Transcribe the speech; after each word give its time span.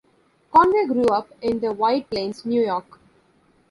Conway 0.51 0.87
grew 0.87 1.05
up 1.09 1.29
in 1.43 1.59
White 1.59 2.09
Plains, 2.09 2.43
New 2.43 2.65
York. 2.65 2.97